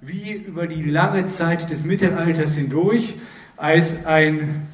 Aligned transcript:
Wie 0.00 0.32
über 0.32 0.66
die 0.66 0.82
lange 0.82 1.26
Zeit 1.26 1.70
des 1.70 1.84
Mittelalters 1.84 2.56
hindurch 2.56 3.14
als 3.56 4.04
ein 4.04 4.66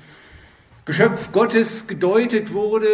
Geschöpf 0.88 1.32
Gottes 1.32 1.86
gedeutet 1.86 2.54
wurde, 2.54 2.86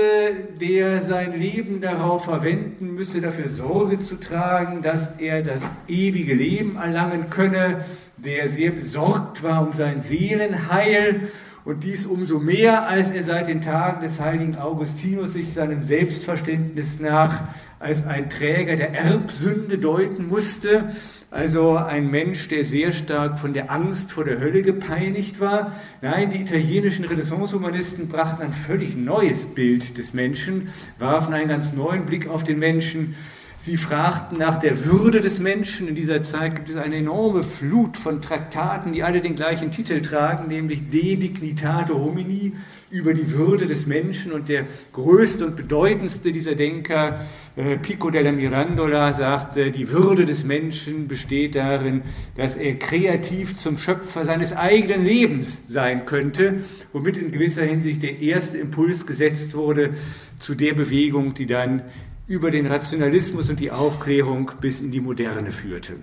der 0.60 1.00
sein 1.00 1.38
Leben 1.38 1.80
darauf 1.80 2.24
verwenden 2.24 2.94
müsse, 2.94 3.20
dafür 3.20 3.48
Sorge 3.48 4.00
zu 4.00 4.16
tragen, 4.16 4.82
dass 4.82 5.20
er 5.20 5.42
das 5.42 5.70
ewige 5.86 6.34
Leben 6.34 6.74
erlangen 6.74 7.30
könne, 7.30 7.84
der 8.16 8.48
sehr 8.48 8.72
besorgt 8.72 9.44
war 9.44 9.64
um 9.64 9.72
sein 9.74 10.00
Seelenheil 10.00 11.28
und 11.64 11.82
dies 11.82 12.04
umso 12.04 12.38
mehr, 12.38 12.86
als 12.88 13.10
er 13.10 13.22
seit 13.22 13.48
den 13.48 13.62
Tagen 13.62 14.02
des 14.02 14.20
heiligen 14.20 14.56
Augustinus 14.58 15.32
sich 15.32 15.54
seinem 15.54 15.82
Selbstverständnis 15.84 17.00
nach 17.00 17.42
als 17.78 18.06
ein 18.06 18.28
Träger 18.28 18.76
der 18.76 18.92
Erbsünde 18.92 19.78
deuten 19.78 20.28
musste, 20.28 20.94
also 21.30 21.76
ein 21.76 22.10
Mensch, 22.10 22.48
der 22.48 22.64
sehr 22.64 22.92
stark 22.92 23.40
von 23.40 23.54
der 23.54 23.72
Angst 23.72 24.12
vor 24.12 24.24
der 24.24 24.38
Hölle 24.38 24.62
gepeinigt 24.62 25.40
war. 25.40 25.72
Nein, 26.00 26.30
die 26.30 26.40
italienischen 26.40 27.06
Renaissance-Humanisten 27.06 28.08
brachten 28.08 28.42
ein 28.42 28.52
völlig 28.52 28.94
neues 28.96 29.46
Bild 29.46 29.98
des 29.98 30.14
Menschen, 30.14 30.68
warfen 30.98 31.34
einen 31.34 31.48
ganz 31.48 31.72
neuen 31.72 32.06
Blick 32.06 32.28
auf 32.28 32.44
den 32.44 32.60
Menschen. 32.60 33.16
Sie 33.64 33.78
fragten 33.78 34.36
nach 34.36 34.58
der 34.58 34.84
Würde 34.84 35.22
des 35.22 35.38
Menschen. 35.38 35.88
In 35.88 35.94
dieser 35.94 36.22
Zeit 36.22 36.54
gibt 36.54 36.68
es 36.68 36.76
eine 36.76 36.96
enorme 36.96 37.42
Flut 37.42 37.96
von 37.96 38.20
Traktaten, 38.20 38.92
die 38.92 39.02
alle 39.02 39.22
den 39.22 39.36
gleichen 39.36 39.70
Titel 39.70 40.02
tragen, 40.02 40.48
nämlich 40.48 40.90
De 40.90 41.16
Dignitate 41.16 41.94
Homini, 41.94 42.52
über 42.90 43.14
die 43.14 43.30
Würde 43.32 43.64
des 43.64 43.86
Menschen. 43.86 44.32
Und 44.32 44.50
der 44.50 44.66
größte 44.92 45.46
und 45.46 45.56
bedeutendste 45.56 46.30
dieser 46.30 46.56
Denker, 46.56 47.20
äh, 47.56 47.78
Pico 47.78 48.10
della 48.10 48.32
Mirandola, 48.32 49.14
sagte, 49.14 49.70
die 49.70 49.88
Würde 49.88 50.26
des 50.26 50.44
Menschen 50.44 51.08
besteht 51.08 51.54
darin, 51.54 52.02
dass 52.36 52.56
er 52.56 52.74
kreativ 52.74 53.56
zum 53.56 53.78
Schöpfer 53.78 54.26
seines 54.26 54.54
eigenen 54.54 55.06
Lebens 55.06 55.60
sein 55.68 56.04
könnte, 56.04 56.64
womit 56.92 57.16
in 57.16 57.30
gewisser 57.30 57.64
Hinsicht 57.64 58.02
der 58.02 58.20
erste 58.20 58.58
Impuls 58.58 59.06
gesetzt 59.06 59.54
wurde 59.54 59.94
zu 60.38 60.54
der 60.54 60.74
Bewegung, 60.74 61.32
die 61.32 61.46
dann 61.46 61.80
über 62.26 62.50
den 62.50 62.66
Rationalismus 62.66 63.50
und 63.50 63.60
die 63.60 63.70
Aufklärung 63.70 64.50
bis 64.60 64.80
in 64.80 64.90
die 64.90 65.00
Moderne 65.00 65.52
führte. 65.52 65.94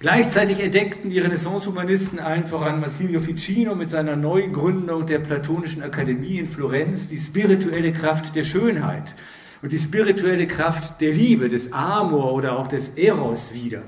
Gleichzeitig 0.00 0.60
entdeckten 0.60 1.10
die 1.10 1.18
Renaissance-Humanisten 1.18 2.18
allen 2.18 2.46
voran 2.46 2.80
Massimilio 2.80 3.20
Ficino 3.20 3.74
mit 3.74 3.90
seiner 3.90 4.16
Neugründung 4.16 5.04
der 5.04 5.18
Platonischen 5.18 5.82
Akademie 5.82 6.38
in 6.38 6.48
Florenz 6.48 7.06
die 7.06 7.18
spirituelle 7.18 7.92
Kraft 7.92 8.34
der 8.34 8.44
Schönheit 8.44 9.14
und 9.62 9.72
die 9.72 9.78
spirituelle 9.78 10.46
Kraft 10.46 11.02
der 11.02 11.12
Liebe, 11.12 11.50
des 11.50 11.72
Amor 11.74 12.32
oder 12.32 12.58
auch 12.58 12.66
des 12.66 12.90
Eros 12.96 13.52
wieder. 13.54 13.82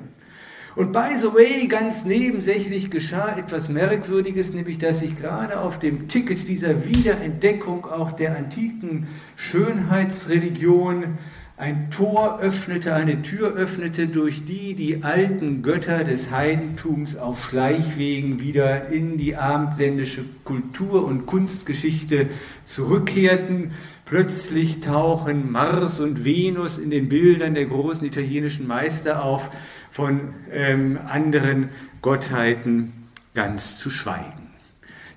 Und 0.75 0.93
by 0.93 1.17
the 1.17 1.27
way, 1.35 1.67
ganz 1.67 2.07
nebensächlich 2.07 2.91
geschah 2.91 3.37
etwas 3.37 3.69
Merkwürdiges, 3.69 4.55
nämlich 4.55 4.79
dass 4.79 5.01
sich 5.01 5.17
gerade 5.17 5.61
auf 5.61 5.79
dem 5.79 6.09
Ticket 6.09 6.49
dieser 6.49 6.87
Wiederentdeckung 6.87 7.85
auch 7.85 8.13
der 8.13 8.37
antiken 8.37 9.07
Schönheitsreligion 9.37 11.19
ein 11.63 11.93
Tor 11.93 12.41
öffnete, 12.41 12.93
eine 12.93 13.23
Tür 13.23 13.55
öffnete, 13.55 14.09
durch 14.09 14.45
die 14.45 14.75
die 14.75 15.05
alten 15.05 15.63
Götter 15.63 16.03
des 16.03 16.33
Heidentums 16.33 17.17
auf 17.17 17.45
Schleichwegen 17.45 18.41
wieder 18.41 18.89
in 18.89 19.17
die 19.17 19.37
abendländische 19.37 20.25
Kultur- 20.43 21.05
und 21.05 21.27
Kunstgeschichte 21.27 22.27
zurückkehrten. 22.65 23.71
Plötzlich 24.07 24.81
tauchen 24.81 25.53
Mars 25.53 26.01
und 26.01 26.25
Venus 26.25 26.79
in 26.79 26.91
den 26.91 27.09
Bildern 27.09 27.55
der 27.55 27.67
großen 27.67 28.05
italienischen 28.05 28.67
Meister 28.67 29.25
auf, 29.25 29.49
von 29.93 30.35
ähm, 30.51 30.99
anderen 31.07 31.69
Gottheiten 32.01 32.93
ganz 33.35 33.79
zu 33.79 33.89
schweigen. 33.89 34.51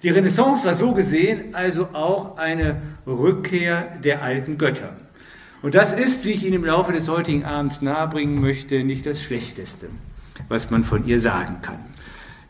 Die 0.03 0.09
Renaissance 0.09 0.63
war 0.63 0.75
so 0.75 0.93
gesehen 0.93 1.55
also 1.55 1.87
auch 1.93 2.37
eine 2.37 2.75
Rückkehr 3.07 3.97
der 4.03 4.21
alten 4.21 4.59
Götter. 4.59 4.95
Und 5.65 5.73
das 5.73 5.95
ist, 5.95 6.25
wie 6.25 6.29
ich 6.29 6.43
Ihnen 6.43 6.57
im 6.57 6.65
Laufe 6.65 6.93
des 6.93 7.09
heutigen 7.09 7.43
Abends 7.43 7.81
nahebringen 7.81 8.39
möchte, 8.39 8.83
nicht 8.83 9.07
das 9.07 9.19
Schlechteste, 9.19 9.87
was 10.47 10.69
man 10.69 10.83
von 10.83 11.07
ihr 11.07 11.19
sagen 11.19 11.63
kann. 11.63 11.79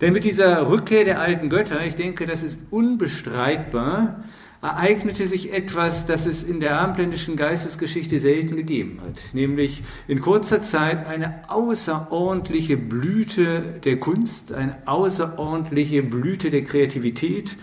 Denn 0.01 0.11
mit 0.11 0.25
dieser 0.25 0.67
Rückkehr 0.67 1.05
der 1.05 1.21
alten 1.21 1.47
Götter, 1.47 1.85
ich 1.85 1.95
denke, 1.95 2.25
das 2.25 2.43
ist 2.43 2.59
unbestreitbar, 2.71 4.21
ereignete 4.61 5.27
sich 5.27 5.53
etwas, 5.53 6.05
das 6.05 6.25
es 6.25 6.43
in 6.43 6.59
der 6.59 6.77
abendländischen 6.77 7.37
Geistesgeschichte 7.37 8.19
selten 8.19 8.57
gegeben 8.57 8.99
hat, 9.07 9.33
nämlich 9.33 9.83
in 10.09 10.19
kurzer 10.19 10.61
Zeit 10.61 11.07
eine 11.07 11.49
außerordentliche 11.49 12.75
Blüte 12.75 13.61
der 13.85 13.97
Kunst, 13.97 14.51
eine 14.51 14.77
außerordentliche 14.87 16.03
Blüte 16.03 16.49
der 16.49 16.65
Kreativität, 16.65 17.55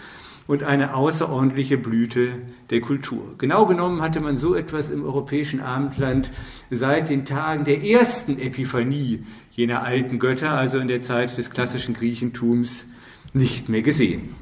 und 0.47 0.63
eine 0.63 0.95
außerordentliche 0.95 1.79
Blüte 1.79 2.29
der 2.71 2.81
Kultur. 2.81 3.35
Genau 3.39 3.67
genommen 3.67 4.03
hatte 4.03 4.21
man 4.21 4.37
so 4.37 4.55
etwas 4.55 4.91
im 4.91 5.05
europäischen 5.05 5.61
Abendland 5.61 6.31
seit 6.71 7.09
den 7.09 7.25
Tagen 7.25 7.65
der 7.65 7.83
ersten 7.83 8.39
Epiphanie 8.39 9.25
jener 9.51 9.83
alten 9.83 10.19
Götter, 10.19 10.53
also 10.53 10.79
in 10.79 10.89
der 10.89 11.01
Zeit 11.01 11.37
des 11.37 11.51
klassischen 11.51 11.95
Griechentums, 11.95 12.87
nicht 13.33 13.69
mehr 13.69 13.83
gesehen. 13.83 14.35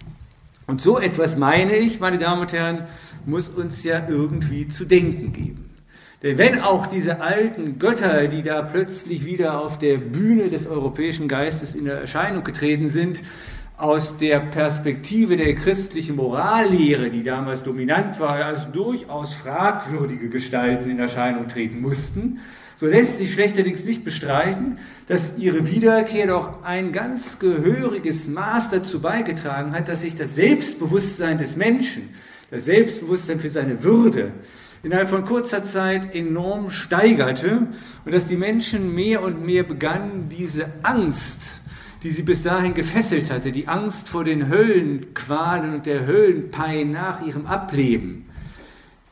Und 0.66 0.80
so 0.80 0.98
etwas, 0.98 1.36
meine 1.36 1.76
ich, 1.76 2.00
meine 2.00 2.18
Damen 2.18 2.42
und 2.42 2.52
Herren, 2.52 2.86
muss 3.26 3.48
uns 3.48 3.82
ja 3.82 4.06
irgendwie 4.08 4.68
zu 4.68 4.84
denken 4.84 5.32
geben. 5.32 5.70
Denn 6.22 6.36
wenn 6.36 6.60
auch 6.60 6.86
diese 6.86 7.22
alten 7.22 7.78
Götter, 7.78 8.28
die 8.28 8.42
da 8.42 8.60
plötzlich 8.62 9.24
wieder 9.24 9.58
auf 9.58 9.78
der 9.78 9.96
Bühne 9.96 10.50
des 10.50 10.66
europäischen 10.66 11.28
Geistes 11.28 11.74
in 11.74 11.86
Erscheinung 11.86 12.44
getreten 12.44 12.90
sind, 12.90 13.22
aus 13.80 14.18
der 14.18 14.40
Perspektive 14.40 15.36
der 15.36 15.54
christlichen 15.54 16.16
Morallehre, 16.16 17.08
die 17.10 17.22
damals 17.22 17.62
dominant 17.62 18.20
war, 18.20 18.44
als 18.44 18.70
durchaus 18.70 19.32
fragwürdige 19.32 20.28
Gestalten 20.28 20.90
in 20.90 20.98
Erscheinung 20.98 21.48
treten 21.48 21.80
mussten, 21.80 22.40
so 22.76 22.86
lässt 22.86 23.18
sich 23.18 23.32
schlechterdings 23.32 23.84
nicht 23.84 24.04
bestreiten, 24.04 24.78
dass 25.06 25.36
ihre 25.36 25.66
Wiederkehr 25.66 26.26
doch 26.26 26.62
ein 26.62 26.92
ganz 26.92 27.38
gehöriges 27.38 28.26
Maß 28.26 28.70
dazu 28.70 29.00
beigetragen 29.00 29.72
hat, 29.72 29.88
dass 29.88 30.02
sich 30.02 30.14
das 30.14 30.34
Selbstbewusstsein 30.34 31.38
des 31.38 31.56
Menschen, 31.56 32.08
das 32.50 32.64
Selbstbewusstsein 32.64 33.40
für 33.40 33.50
seine 33.50 33.82
Würde, 33.82 34.32
innerhalb 34.82 35.10
von 35.10 35.24
kurzer 35.24 35.62
Zeit 35.62 36.14
enorm 36.14 36.70
steigerte 36.70 37.68
und 38.04 38.14
dass 38.14 38.26
die 38.26 38.36
Menschen 38.36 38.94
mehr 38.94 39.22
und 39.22 39.44
mehr 39.44 39.62
begannen, 39.62 40.28
diese 40.30 40.66
Angst 40.82 41.59
die 42.02 42.10
sie 42.10 42.22
bis 42.22 42.42
dahin 42.42 42.74
gefesselt 42.74 43.30
hatte, 43.30 43.52
die 43.52 43.68
Angst 43.68 44.08
vor 44.08 44.24
den 44.24 44.48
Höllenqualen 44.48 45.74
und 45.74 45.86
der 45.86 46.06
Höllenpein 46.06 46.92
nach 46.92 47.24
ihrem 47.24 47.46
Ableben, 47.46 48.26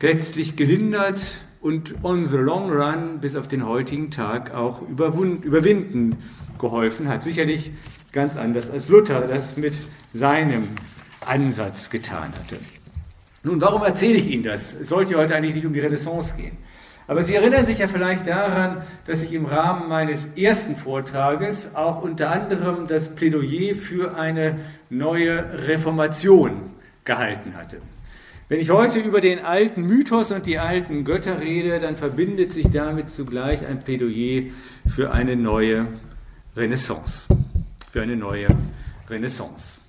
letztlich 0.00 0.56
gelindert 0.56 1.40
und 1.60 1.96
on 2.02 2.24
the 2.24 2.36
long 2.36 2.70
run 2.70 3.20
bis 3.20 3.36
auf 3.36 3.48
den 3.48 3.66
heutigen 3.66 4.10
Tag 4.10 4.54
auch 4.54 4.82
überwinden 4.82 6.16
geholfen 6.58 7.08
hat. 7.08 7.22
Sicherlich 7.22 7.72
ganz 8.12 8.36
anders 8.36 8.70
als 8.70 8.88
Luther 8.88 9.26
das 9.26 9.56
mit 9.56 9.74
seinem 10.12 10.68
Ansatz 11.26 11.90
getan 11.90 12.32
hatte. 12.32 12.58
Nun, 13.42 13.60
warum 13.60 13.82
erzähle 13.82 14.18
ich 14.18 14.28
Ihnen 14.28 14.44
das? 14.44 14.74
Es 14.74 14.88
sollte 14.88 15.16
heute 15.16 15.36
eigentlich 15.36 15.54
nicht 15.54 15.66
um 15.66 15.72
die 15.72 15.80
Renaissance 15.80 16.36
gehen. 16.36 16.56
Aber 17.08 17.22
Sie 17.22 17.34
erinnern 17.34 17.64
sich 17.64 17.78
ja 17.78 17.88
vielleicht 17.88 18.26
daran, 18.26 18.82
dass 19.06 19.22
ich 19.22 19.32
im 19.32 19.46
Rahmen 19.46 19.88
meines 19.88 20.26
ersten 20.36 20.76
Vortrages 20.76 21.74
auch 21.74 22.02
unter 22.02 22.30
anderem 22.30 22.86
das 22.86 23.14
Plädoyer 23.14 23.74
für 23.74 24.14
eine 24.14 24.56
neue 24.90 25.66
Reformation 25.66 26.70
gehalten 27.04 27.54
hatte. 27.56 27.78
Wenn 28.50 28.60
ich 28.60 28.70
heute 28.70 28.98
über 28.98 29.22
den 29.22 29.42
alten 29.42 29.86
Mythos 29.86 30.32
und 30.32 30.44
die 30.44 30.58
alten 30.58 31.04
Götter 31.04 31.40
rede, 31.40 31.80
dann 31.80 31.96
verbindet 31.96 32.52
sich 32.52 32.70
damit 32.70 33.08
zugleich 33.08 33.66
ein 33.66 33.82
Plädoyer 33.82 34.52
für 34.86 35.10
eine 35.10 35.34
neue 35.34 35.86
Renaissance. 36.56 37.26
Für 37.90 38.02
eine 38.02 38.16
neue 38.16 38.48
Renaissance. 39.08 39.80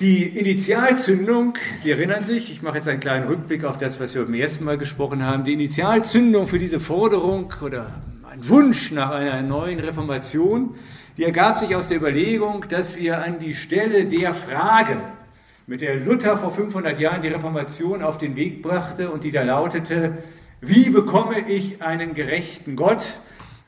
Die 0.00 0.22
Initialzündung, 0.22 1.54
Sie 1.76 1.90
erinnern 1.90 2.22
sich, 2.22 2.52
ich 2.52 2.62
mache 2.62 2.76
jetzt 2.76 2.86
einen 2.86 3.00
kleinen 3.00 3.26
Rückblick 3.26 3.64
auf 3.64 3.78
das, 3.78 3.98
was 3.98 4.14
wir 4.14 4.22
beim 4.22 4.34
ersten 4.34 4.62
Mal 4.62 4.78
gesprochen 4.78 5.24
haben, 5.24 5.42
die 5.42 5.54
Initialzündung 5.54 6.46
für 6.46 6.60
diese 6.60 6.78
Forderung 6.78 7.52
oder 7.60 8.00
ein 8.30 8.48
Wunsch 8.48 8.92
nach 8.92 9.10
einer 9.10 9.42
neuen 9.42 9.80
Reformation, 9.80 10.76
die 11.16 11.24
ergab 11.24 11.58
sich 11.58 11.74
aus 11.74 11.88
der 11.88 11.96
Überlegung, 11.96 12.64
dass 12.68 12.96
wir 12.96 13.24
an 13.24 13.40
die 13.40 13.56
Stelle 13.56 14.04
der 14.04 14.34
Frage, 14.34 15.00
mit 15.66 15.80
der 15.80 15.96
Luther 15.96 16.38
vor 16.38 16.52
500 16.52 17.00
Jahren 17.00 17.20
die 17.20 17.28
Reformation 17.28 18.00
auf 18.00 18.18
den 18.18 18.36
Weg 18.36 18.62
brachte 18.62 19.10
und 19.10 19.24
die 19.24 19.32
da 19.32 19.42
lautete, 19.42 20.18
wie 20.60 20.90
bekomme 20.90 21.40
ich 21.48 21.82
einen 21.82 22.14
gerechten 22.14 22.76
Gott, 22.76 23.18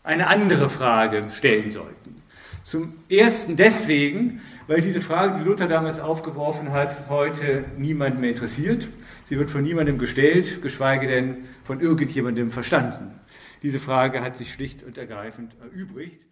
eine 0.05 0.29
andere 0.29 0.69
Frage 0.69 1.25
stellen 1.31 1.71
sollten. 1.71 2.20
Zum 2.63 2.93
ersten 3.09 3.57
deswegen, 3.57 4.41
weil 4.67 4.81
diese 4.81 5.01
Frage, 5.01 5.39
die 5.39 5.45
Luther 5.49 5.67
damals 5.67 5.99
aufgeworfen 5.99 6.73
hat, 6.73 7.09
heute 7.09 7.65
niemand 7.79 8.21
mehr 8.21 8.31
interessiert. 8.31 8.89
Sie 9.25 9.39
wird 9.39 9.51
von 9.51 9.63
niemandem 9.63 9.99
gestellt, 9.99 10.61
geschweige 10.61 11.07
denn 11.07 11.39
von 11.65 11.81
irgendjemandem 11.81 12.51
verstanden. 12.51 13.19
Diese 13.63 13.81
Frage 13.81 14.21
hat 14.21 14.37
sich 14.37 14.53
schlicht 14.53 14.83
und 14.83 14.99
ergreifend 14.99 15.57
erübrigt. 15.61 16.31